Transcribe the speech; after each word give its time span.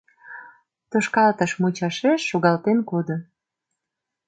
Тошкалтыш 0.89 1.51
мучашеш 1.61 2.21
шогалтен 2.29 2.79
кодо. 2.89 3.15